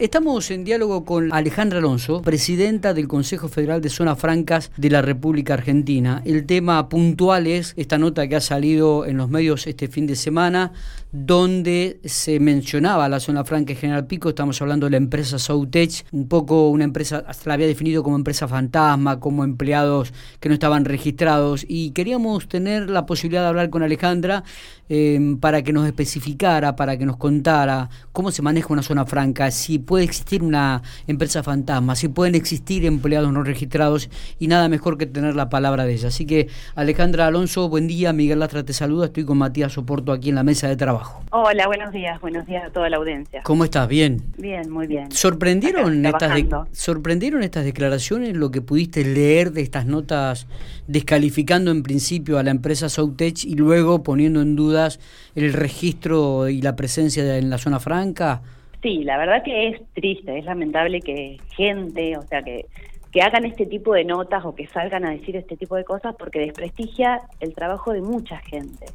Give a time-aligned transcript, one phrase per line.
[0.00, 5.02] Estamos en diálogo con Alejandra Alonso, presidenta del Consejo Federal de Zonas Francas de la
[5.02, 6.22] República Argentina.
[6.24, 10.14] El tema puntual es esta nota que ha salido en los medios este fin de
[10.14, 10.70] semana,
[11.10, 16.04] donde se mencionaba la zona franca en General Pico, estamos hablando de la empresa Soutech,
[16.12, 20.52] un poco una empresa, hasta la había definido como empresa fantasma, como empleados que no
[20.52, 24.44] estaban registrados, y queríamos tener la posibilidad de hablar con Alejandra
[24.90, 29.50] eh, para que nos especificara, para que nos contara cómo se maneja una zona franca,
[29.50, 34.98] si puede existir una empresa fantasma, si pueden existir empleados no registrados y nada mejor
[34.98, 36.08] que tener la palabra de ella.
[36.08, 40.28] Así que Alejandra Alonso, buen día, Miguel Lastra te saluda, estoy con Matías Soporto aquí
[40.28, 41.24] en la mesa de trabajo.
[41.30, 43.40] Hola, buenos días, buenos días a toda la audiencia.
[43.42, 43.88] ¿Cómo estás?
[43.88, 44.22] Bien.
[44.36, 45.10] Bien, muy bien.
[45.10, 46.32] ¿Sorprendieron estas,
[46.72, 50.46] ¿Sorprendieron estas declaraciones, lo que pudiste leer de estas notas
[50.86, 55.00] descalificando en principio a la empresa Soutech y luego poniendo en dudas
[55.34, 58.42] el registro y la presencia en la zona franca?
[58.82, 62.66] Sí, la verdad que es triste, es lamentable que gente, o sea, que,
[63.10, 66.14] que hagan este tipo de notas o que salgan a decir este tipo de cosas
[66.16, 68.86] porque desprestigia el trabajo de mucha gente,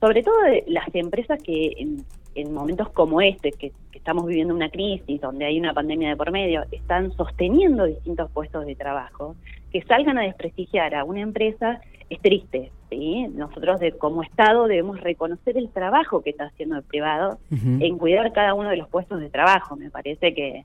[0.00, 2.04] Sobre todo de las empresas que en,
[2.54, 6.30] momentos como este, que, que, estamos viviendo una crisis, donde hay una pandemia de por
[6.30, 9.34] medio, están sosteniendo distintos puestos de trabajo,
[9.72, 11.80] que salgan a desprestigiar a una empresa
[12.10, 12.70] es triste.
[12.90, 13.26] ¿sí?
[13.34, 18.32] Nosotros de, como Estado debemos reconocer el trabajo que está haciendo el privado en cuidar
[18.32, 19.76] cada uno de los puestos de trabajo.
[19.76, 20.64] Me parece que,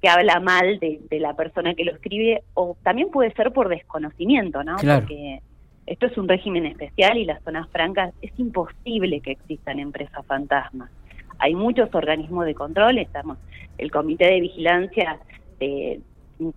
[0.00, 4.62] que habla mal de, la persona que lo escribe o también puede ser por desconocimiento,
[4.62, 4.76] ¿no?
[4.76, 5.40] Porque
[5.86, 10.90] esto es un régimen especial y las zonas francas es imposible que existan empresas fantasmas.
[11.38, 13.38] Hay muchos organismos de control, estamos
[13.76, 15.18] el Comité de Vigilancia
[15.58, 16.00] de,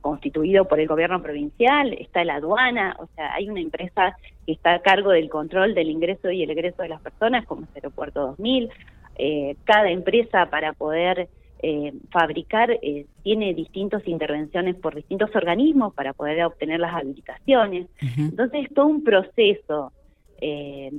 [0.02, 4.76] constituido por el gobierno provincial, está la aduana, o sea, hay una empresa que está
[4.76, 8.22] a cargo del control del ingreso y el egreso de las personas, como es Aeropuerto
[8.22, 8.70] 2000.
[9.20, 11.28] Eh, cada empresa para poder
[11.64, 17.88] eh, fabricar eh, tiene distintas intervenciones por distintos organismos para poder obtener las habilitaciones.
[18.18, 19.92] Entonces, es todo un proceso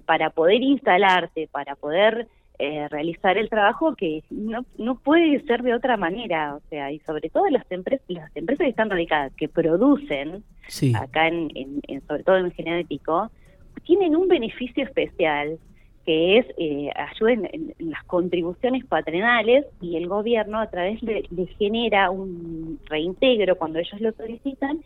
[0.04, 2.26] para poder instalarse, para poder
[2.58, 6.98] eh, realizar el trabajo que no, no puede ser de otra manera, o sea, y
[7.00, 10.42] sobre todo las empresas, las empresas que están radicadas, que producen
[10.96, 13.30] acá en, en, sobre todo en General Pico,
[13.84, 15.58] tienen un beneficio especial
[16.04, 21.46] que es eh, ayuden en, las contribuciones patronales y el gobierno a través de, le
[21.58, 24.82] genera un reintegro cuando ellos lo solicitan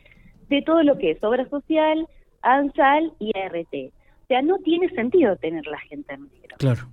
[0.49, 2.09] de todo lo que es obra social,
[2.43, 3.72] ANSAL y ART.
[3.72, 6.56] O sea, no tiene sentido tener la gente en negro.
[6.59, 6.88] Claro.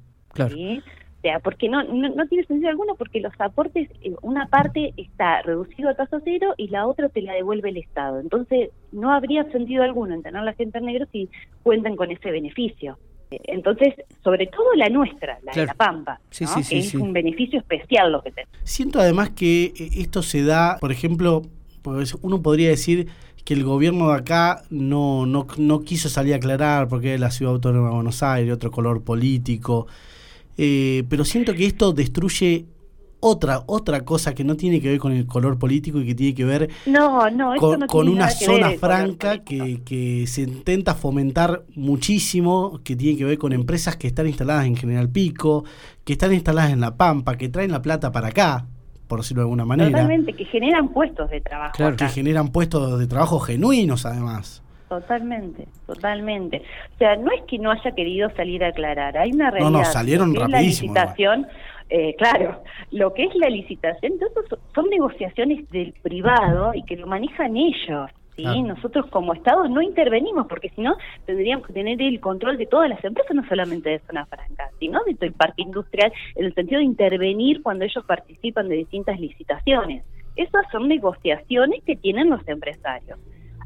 [0.48, 0.56] Claro.
[0.56, 5.42] O sea, porque no, no, tiene sentido alguno, porque los aportes, eh, una parte está
[5.42, 8.22] reducido a tasa cero y la otra te la devuelve el Estado.
[8.22, 11.30] Entonces, no habría sentido alguno en tener la gente en negro si
[11.62, 12.98] cuentan con ese beneficio.
[13.32, 18.24] Entonces, sobre todo la nuestra, la de la Pampa, sí, es un beneficio especial lo
[18.24, 18.58] que tenemos.
[18.64, 21.44] Siento además que eh, esto se da, por ejemplo,
[21.82, 23.08] pues uno podría decir
[23.46, 27.30] que el gobierno de acá no, no, no quiso salir a aclarar porque es la
[27.30, 29.88] ciudad autónoma de Buenos Aires, otro color político.
[30.62, 32.66] Eh, pero siento que esto destruye
[33.22, 36.36] otra otra cosa que no tiene que ver con el color político y que tiene
[36.36, 42.82] que ver no, no, con, con una zona franca que, que, se intenta fomentar muchísimo,
[42.84, 45.64] que tiene que ver con empresas que están instaladas en General Pico,
[46.04, 48.66] que están instaladas en La Pampa, que traen la plata para acá,
[49.08, 49.90] por decirlo de alguna manera.
[49.90, 51.74] Totalmente, que generan puestos de trabajo.
[51.78, 54.62] Claro, que generan puestos de trabajo genuinos además.
[54.90, 56.64] Totalmente, totalmente.
[56.96, 59.72] O sea, no es que no haya querido salir a aclarar, hay una realidad.
[59.72, 60.96] No, no, salieron rapidísimo.
[60.96, 61.48] La licitación,
[61.92, 67.06] eh, claro, lo que es la licitación, entonces son negociaciones del privado y que lo
[67.06, 68.10] manejan ellos.
[68.36, 68.64] ¿sí?
[68.64, 72.90] Nosotros como Estado no intervenimos porque si no tendríamos que tener el control de todas
[72.90, 76.56] las empresas, no solamente de Zona Franca, sino de todo el parque industrial, en el
[76.56, 80.04] sentido de intervenir cuando ellos participan de distintas licitaciones.
[80.36, 83.20] Esas son negociaciones que tienen los empresarios.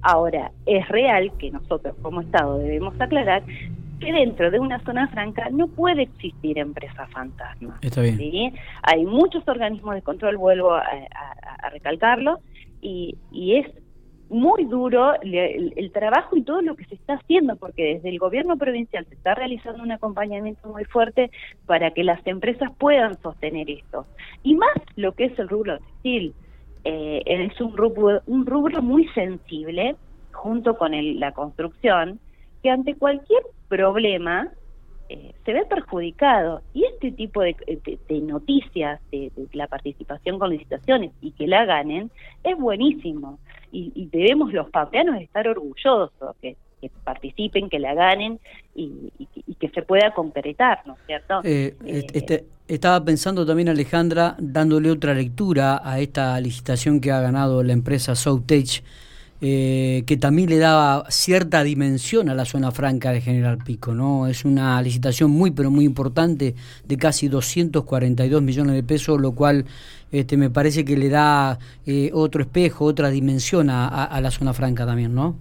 [0.03, 3.43] Ahora, es real que nosotros como Estado debemos aclarar
[4.03, 7.79] que dentro de una zona franca no puede existir empresa fantasma.
[7.81, 8.17] Está bien.
[8.17, 8.53] ¿sí?
[8.81, 10.83] Hay muchos organismos de control, vuelvo a,
[11.71, 12.39] recalcarlo,
[12.81, 13.65] y, es
[14.29, 18.57] muy duro el, trabajo y todo lo que se está haciendo, porque desde el gobierno
[18.57, 21.31] provincial se está realizando un acompañamiento muy fuerte
[21.65, 24.05] para que las empresas puedan sostener esto.
[24.43, 26.33] Y más lo que es el rubro textil.
[26.85, 29.95] Eh, es un rubro, un rubro muy sensible,
[30.31, 32.19] junto con la construcción,
[32.61, 34.51] que ante cualquier problema
[35.09, 36.61] eh, se ve perjudicado.
[36.73, 37.55] Y este tipo de,
[38.21, 42.09] noticias de, la participación con licitaciones y que la ganen
[42.43, 43.39] es buenísimo.
[43.71, 46.55] Y, debemos los pampeanos estar orgullosos que,
[46.89, 48.39] participen, que la ganen
[48.75, 49.11] y,
[49.59, 51.39] que se pueda concretar, ¿no es cierto?
[51.43, 57.21] Eh, eh, este, estaba pensando también, Alejandra, dándole otra lectura a esta licitación que ha
[57.21, 58.83] ganado la empresa Soutech,
[59.45, 64.27] eh, que también le daba cierta dimensión a la zona franca de General Pico, ¿no?
[64.27, 66.55] Es una licitación muy, pero muy importante,
[66.85, 69.65] de casi 242 millones de pesos, lo cual
[70.13, 74.85] este, me parece que le da eh, otro espejo, otra dimensión a, la zona franca
[74.85, 75.35] también, ¿no?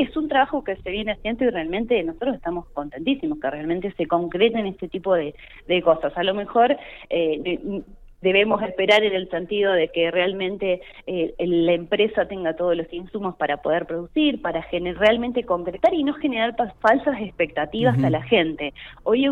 [0.00, 4.06] Es un trabajo que se viene haciendo y realmente nosotros estamos contentísimos que realmente se
[4.06, 5.34] concreten este tipo de,
[5.82, 6.16] cosas.
[6.16, 6.76] A lo mejor
[7.10, 7.82] eh,
[8.22, 13.36] debemos esperar en el sentido de que realmente eh, la empresa tenga todos los insumos
[13.36, 18.72] para poder producir, para realmente concretar y no generar falsas expectativas a la gente.
[19.04, 19.26] Hoy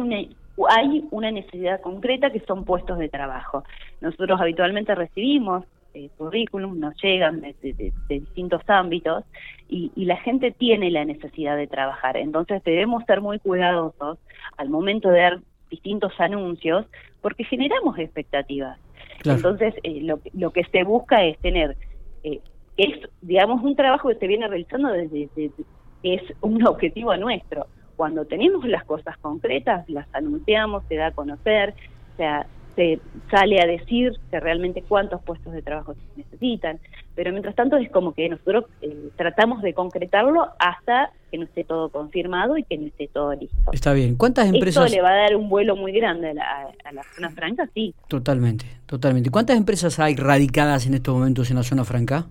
[0.68, 3.64] hay una, necesidad concreta que son puestos de trabajo.
[4.00, 9.24] Nosotros habitualmente recibimos eh, currículum, nos llegan de, distintos ámbitos
[9.68, 12.16] y, y, la gente tiene la necesidad de trabajar.
[12.16, 14.18] Entonces debemos ser muy cuidadosos
[14.56, 15.40] al momento de dar
[15.70, 16.86] distintos anuncios
[17.20, 18.78] porque generamos expectativas.
[19.24, 21.76] Entonces, eh, lo, lo que se busca es tener,
[22.22, 22.40] eh,
[22.76, 25.64] es, digamos, un trabajo que se viene realizando desde, desde,
[26.02, 27.66] es un objetivo nuestro.
[27.96, 31.74] Cuando tenemos las cosas concretas, las anunciamos, se da a conocer,
[32.14, 32.46] o sea,
[32.78, 36.78] se sale a decir que realmente cuántos puestos de trabajo se necesitan,
[37.16, 41.64] pero mientras tanto es como que nosotros eh, tratamos de concretarlo hasta que no esté
[41.64, 43.72] todo confirmado y que no esté todo listo.
[43.72, 44.14] Está bien.
[44.14, 44.86] ¿Cuántas empresas?
[44.86, 47.68] Esto le va a dar un vuelo muy grande a la, a la zona franca,
[47.74, 47.92] sí.
[48.06, 49.30] Totalmente, totalmente.
[49.30, 52.26] ¿Cuántas empresas hay radicadas en estos momentos en la zona franca?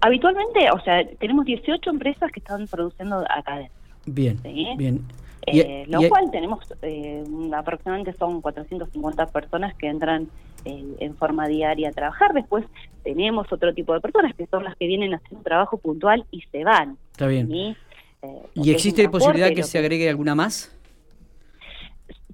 [0.00, 3.76] Habitualmente, o sea, tenemos 18 empresas que están produciendo acá adentro.
[4.06, 4.40] Bien,
[4.78, 5.02] bien.
[5.46, 7.24] Eh, lo cual tenemos eh,
[7.54, 10.28] aproximadamente son 450 personas que entran
[10.64, 12.34] eh, en forma diaria a trabajar.
[12.34, 12.64] Después
[13.04, 16.24] tenemos otro tipo de personas que son las que vienen a hacer un trabajo puntual
[16.30, 16.98] y se van.
[17.12, 17.50] Está bien.
[17.50, 20.74] ¿Y, existe posibilidad que se agregue alguna más?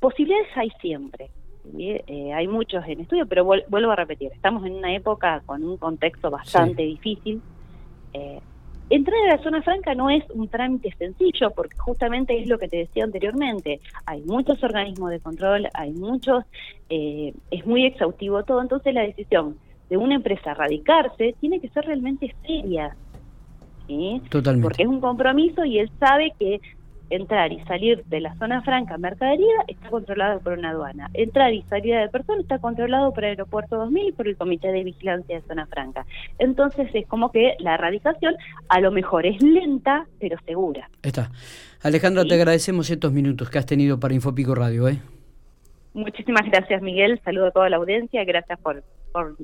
[0.01, 1.31] Posibilidades hay siempre.
[2.35, 6.31] hay muchos en estudio, pero vuelvo a repetir, estamos en una época con un contexto
[6.31, 7.43] bastante difícil.
[8.91, 12.69] Entrar a la zona franca no es un trámite sencillo porque justamente es lo que
[12.69, 13.81] te decía anteriormente.
[14.05, 16.45] Hay muchos organismos de control, hay muchos,
[16.91, 19.57] eh, es muy exhaustivo todo, entonces la decisión
[19.89, 22.95] de una empresa radicarse tiene que ser realmente seria.
[23.87, 24.21] ¿sí?
[24.29, 24.65] Totalmente.
[24.65, 26.61] Porque es un compromiso y él sabe que
[27.11, 31.11] entrar y salir de la zona franca mercadería está controlado por una aduana.
[31.15, 34.69] Entrar y salir de personas está controlado por el Aeropuerto 2000 y por el Comité
[34.69, 36.07] de Vigilancia de Zona Franca.
[36.39, 38.35] Entonces es como que la erradicación
[38.69, 40.89] a lo mejor es lenta, pero segura.
[41.03, 41.31] Está.
[41.83, 44.89] Alejandra, te agradecemos estos minutos que has tenido para Infopico Radio.
[44.89, 45.01] ¿eh?
[45.95, 47.21] Muchísimas gracias, Miguel.
[47.25, 48.25] Saludo a toda la audiencia.
[48.25, 48.83] Gracias por,
[49.13, 49.37] por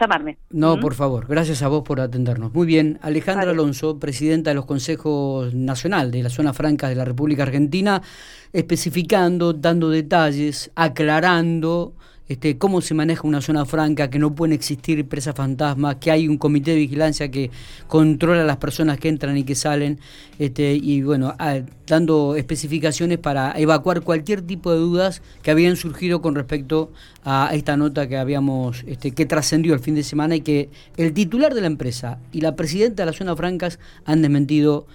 [0.00, 0.38] llamarme.
[0.50, 1.26] No, por favor.
[1.28, 2.52] Gracias a vos por atendernos.
[2.54, 2.98] Muy bien.
[3.02, 8.00] Alejandra Alonso, presidenta de los Consejos Nacional de la Zona Franca de la República Argentina,
[8.54, 11.92] especificando, dando detalles, aclarando
[12.28, 16.28] este, cómo se maneja una zona franca, que no pueden existir empresas fantasmas, que hay
[16.28, 17.50] un comité de vigilancia que
[17.86, 19.98] controla a las personas que entran y que salen,
[20.38, 21.34] este, y bueno,
[21.86, 26.92] dando especificaciones para evacuar cualquier tipo de dudas que habían surgido con respecto
[27.24, 31.12] a esta nota que habíamos, este, que trascendió el fin de semana y que el
[31.12, 34.86] titular de la empresa y la presidenta de las zonas francas han desmentido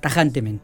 [0.00, 0.56] tajantemente.